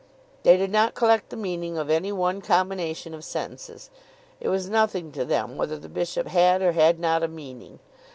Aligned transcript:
They 0.41 0.57
did 0.57 0.71
not 0.71 0.95
collect 0.95 1.29
the 1.29 1.35
meaning 1.37 1.77
of 1.77 1.87
any 1.91 2.11
one 2.11 2.41
combination 2.41 3.13
of 3.13 3.23
sentences. 3.23 3.91
It 4.39 4.49
was 4.49 4.67
nothing 4.67 5.11
to 5.11 5.23
them 5.23 5.57
whether 5.57 5.77
the 5.77 5.89
bishop 5.89 6.25
had 6.25 6.63
or 6.63 6.71
had 6.71 6.99
not 6.99 7.21
a 7.21 7.27
meaning. 7.27 7.77